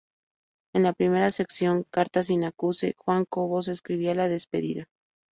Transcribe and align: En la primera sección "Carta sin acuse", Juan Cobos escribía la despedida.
En 0.73 0.81
la 0.81 0.93
primera 0.93 1.29
sección 1.29 1.83
"Carta 1.91 2.23
sin 2.23 2.43
acuse", 2.43 2.95
Juan 2.97 3.23
Cobos 3.25 3.67
escribía 3.67 4.15
la 4.15 4.29
despedida. 4.29 4.87